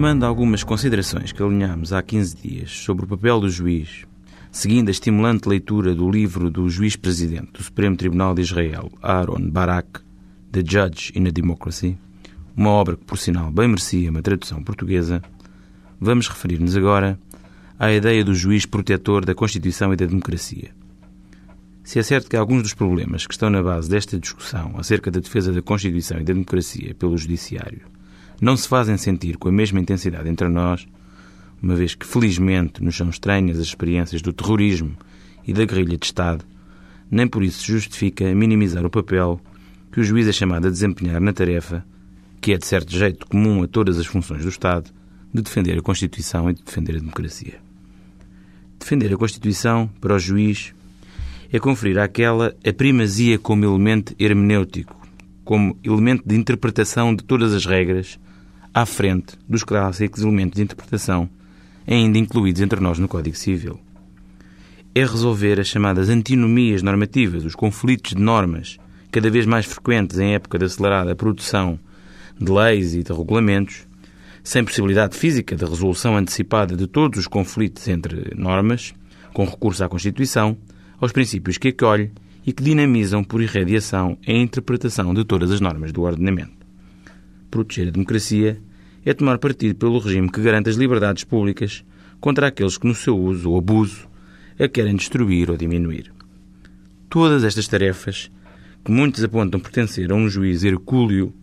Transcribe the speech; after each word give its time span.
Retomando 0.00 0.24
algumas 0.24 0.64
considerações 0.64 1.30
que 1.30 1.42
alinhámos 1.42 1.92
há 1.92 2.02
15 2.02 2.34
dias 2.34 2.70
sobre 2.70 3.04
o 3.04 3.06
papel 3.06 3.38
do 3.38 3.50
juiz, 3.50 4.06
seguindo 4.50 4.88
a 4.88 4.90
estimulante 4.90 5.46
leitura 5.46 5.94
do 5.94 6.10
livro 6.10 6.50
do 6.50 6.70
juiz-presidente 6.70 7.52
do 7.52 7.62
Supremo 7.62 7.94
Tribunal 7.98 8.34
de 8.34 8.40
Israel, 8.40 8.90
Aaron 9.02 9.50
Barak, 9.50 10.00
The 10.52 10.62
Judge 10.64 11.12
in 11.14 11.28
a 11.28 11.30
Democracy, 11.30 11.98
uma 12.56 12.70
obra 12.70 12.96
que, 12.96 13.04
por 13.04 13.18
sinal, 13.18 13.50
bem 13.50 13.68
merecia 13.68 14.10
uma 14.10 14.22
tradução 14.22 14.64
portuguesa, 14.64 15.20
vamos 16.00 16.28
referir-nos 16.28 16.74
agora 16.78 17.20
à 17.78 17.92
ideia 17.92 18.24
do 18.24 18.34
juiz 18.34 18.64
protetor 18.64 19.26
da 19.26 19.34
Constituição 19.34 19.92
e 19.92 19.96
da 19.96 20.06
democracia. 20.06 20.70
Se 21.84 21.98
é 21.98 22.02
certo 22.02 22.30
que 22.30 22.38
alguns 22.38 22.62
dos 22.62 22.72
problemas 22.72 23.26
que 23.26 23.34
estão 23.34 23.50
na 23.50 23.62
base 23.62 23.90
desta 23.90 24.18
discussão 24.18 24.76
acerca 24.78 25.10
da 25.10 25.20
defesa 25.20 25.52
da 25.52 25.60
Constituição 25.60 26.16
e 26.16 26.24
da 26.24 26.32
democracia 26.32 26.94
pelo 26.94 27.18
Judiciário 27.18 27.99
não 28.40 28.56
se 28.56 28.66
fazem 28.66 28.96
sentir 28.96 29.36
com 29.36 29.48
a 29.48 29.52
mesma 29.52 29.78
intensidade 29.78 30.28
entre 30.28 30.48
nós, 30.48 30.86
uma 31.62 31.74
vez 31.74 31.94
que 31.94 32.06
felizmente 32.06 32.82
nos 32.82 32.96
são 32.96 33.10
estranhas 33.10 33.58
as 33.58 33.66
experiências 33.66 34.22
do 34.22 34.32
terrorismo 34.32 34.96
e 35.46 35.52
da 35.52 35.64
guerrilha 35.64 35.98
de 35.98 36.06
Estado, 36.06 36.44
nem 37.10 37.28
por 37.28 37.42
isso 37.42 37.62
se 37.62 37.72
justifica 37.72 38.34
minimizar 38.34 38.84
o 38.84 38.90
papel 38.90 39.40
que 39.92 40.00
o 40.00 40.04
juiz 40.04 40.26
é 40.26 40.32
chamado 40.32 40.68
a 40.68 40.70
desempenhar 40.70 41.20
na 41.20 41.32
tarefa, 41.32 41.84
que 42.40 42.52
é 42.52 42.58
de 42.58 42.64
certo 42.64 42.96
jeito 42.96 43.26
comum 43.26 43.62
a 43.62 43.68
todas 43.68 43.98
as 43.98 44.06
funções 44.06 44.42
do 44.42 44.48
Estado, 44.48 44.90
de 45.34 45.42
defender 45.42 45.78
a 45.78 45.82
Constituição 45.82 46.48
e 46.48 46.54
de 46.54 46.62
defender 46.62 46.96
a 46.96 47.00
democracia. 47.00 47.58
Defender 48.78 49.12
a 49.12 49.16
Constituição, 49.16 49.90
para 50.00 50.14
o 50.14 50.18
juiz, 50.18 50.72
é 51.52 51.58
conferir 51.58 51.98
àquela 51.98 52.54
a 52.64 52.72
primazia 52.72 53.38
como 53.38 53.64
elemento 53.64 54.14
hermenêutico, 54.18 54.96
como 55.44 55.76
elemento 55.82 56.22
de 56.26 56.36
interpretação 56.36 57.14
de 57.14 57.24
todas 57.24 57.52
as 57.52 57.66
regras 57.66 58.18
à 58.72 58.86
frente 58.86 59.36
dos 59.48 59.64
clássicos 59.64 60.22
elementos 60.22 60.56
de 60.56 60.62
interpretação 60.62 61.28
ainda 61.86 62.18
incluídos 62.18 62.62
entre 62.62 62.80
nós 62.80 62.98
no 62.98 63.08
Código 63.08 63.36
Civil. 63.36 63.80
É 64.94 65.00
resolver 65.00 65.60
as 65.60 65.68
chamadas 65.68 66.08
antinomias 66.08 66.82
normativas, 66.82 67.44
os 67.44 67.54
conflitos 67.54 68.12
de 68.14 68.22
normas, 68.22 68.78
cada 69.10 69.30
vez 69.30 69.46
mais 69.46 69.66
frequentes 69.66 70.18
em 70.18 70.34
época 70.34 70.58
de 70.58 70.64
acelerada 70.64 71.14
produção 71.14 71.78
de 72.38 72.50
leis 72.50 72.94
e 72.94 73.02
de 73.02 73.12
regulamentos, 73.12 73.86
sem 74.42 74.64
possibilidade 74.64 75.16
física 75.16 75.54
de 75.54 75.64
resolução 75.64 76.16
antecipada 76.16 76.76
de 76.76 76.86
todos 76.86 77.18
os 77.18 77.26
conflitos 77.26 77.86
entre 77.88 78.34
normas, 78.34 78.94
com 79.34 79.44
recurso 79.44 79.84
à 79.84 79.88
Constituição, 79.88 80.56
aos 81.00 81.12
princípios 81.12 81.58
que 81.58 81.68
acolhe 81.68 82.10
e 82.46 82.52
que 82.52 82.62
dinamizam 82.62 83.22
por 83.22 83.42
irradiação 83.42 84.16
a 84.26 84.32
interpretação 84.32 85.12
de 85.12 85.24
todas 85.24 85.50
as 85.50 85.60
normas 85.60 85.92
do 85.92 86.02
ordenamento. 86.02 86.59
Proteger 87.50 87.88
a 87.88 87.90
democracia 87.90 88.60
é 89.04 89.12
tomar 89.12 89.38
partido 89.38 89.74
pelo 89.74 89.98
regime 89.98 90.30
que 90.30 90.40
garante 90.40 90.70
as 90.70 90.76
liberdades 90.76 91.24
públicas 91.24 91.84
contra 92.20 92.46
aqueles 92.46 92.78
que, 92.78 92.86
no 92.86 92.94
seu 92.94 93.18
uso 93.18 93.50
ou 93.50 93.58
abuso, 93.58 94.08
a 94.58 94.68
querem 94.68 94.94
destruir 94.94 95.50
ou 95.50 95.56
diminuir. 95.56 96.12
Todas 97.08 97.42
estas 97.42 97.66
tarefas, 97.66 98.30
que 98.84 98.92
muitos 98.92 99.24
apontam 99.24 99.58
pertencer 99.58 100.12
a 100.12 100.14
um 100.14 100.28
juiz 100.28 100.62
hercúleo, 100.62 101.34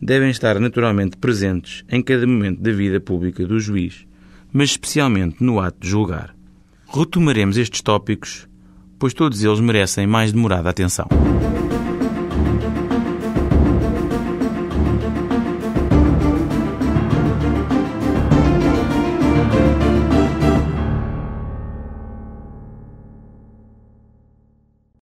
devem 0.00 0.30
estar 0.30 0.58
naturalmente 0.58 1.16
presentes 1.16 1.84
em 1.88 2.02
cada 2.02 2.26
momento 2.26 2.60
da 2.60 2.72
vida 2.72 2.98
pública 2.98 3.46
do 3.46 3.60
juiz, 3.60 4.04
mas 4.52 4.70
especialmente 4.70 5.44
no 5.44 5.60
ato 5.60 5.78
de 5.80 5.88
julgar. 5.88 6.34
Retomaremos 6.88 7.56
estes 7.56 7.80
tópicos, 7.82 8.48
pois 8.98 9.14
todos 9.14 9.44
eles 9.44 9.60
merecem 9.60 10.06
mais 10.06 10.32
demorada 10.32 10.68
atenção. 10.68 11.08